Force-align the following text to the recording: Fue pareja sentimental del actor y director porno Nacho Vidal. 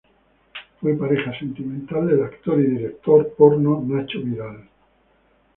Fue 0.79 0.95
pareja 0.95 1.31
sentimental 1.37 2.07
del 2.07 2.23
actor 2.23 2.59
y 2.59 2.63
director 2.71 3.35
porno 3.37 3.83
Nacho 3.85 4.19
Vidal. 4.19 4.67